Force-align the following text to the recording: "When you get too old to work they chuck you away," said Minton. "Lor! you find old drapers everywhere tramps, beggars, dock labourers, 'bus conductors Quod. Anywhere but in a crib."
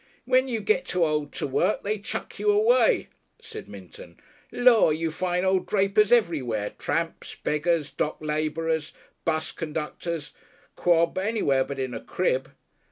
"When 0.25 0.47
you 0.47 0.61
get 0.61 0.85
too 0.85 1.05
old 1.05 1.31
to 1.33 1.45
work 1.45 1.83
they 1.83 1.99
chuck 1.99 2.39
you 2.39 2.49
away," 2.51 3.09
said 3.39 3.69
Minton. 3.69 4.19
"Lor! 4.51 4.91
you 4.91 5.11
find 5.11 5.45
old 5.45 5.67
drapers 5.67 6.11
everywhere 6.11 6.71
tramps, 6.79 7.35
beggars, 7.43 7.91
dock 7.91 8.17
labourers, 8.19 8.93
'bus 9.25 9.51
conductors 9.51 10.33
Quod. 10.75 11.15
Anywhere 11.19 11.63
but 11.63 11.77
in 11.77 11.93
a 11.93 12.01
crib." 12.03 12.51